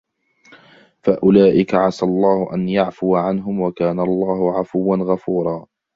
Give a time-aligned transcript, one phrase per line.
[1.03, 5.65] فَأُولَئِكَ عَسَى اللَّهُ أَنْ يَعْفُوَ عَنْهُمْ وَكَانَ اللَّهُ عَفُوًّا غَفُورًا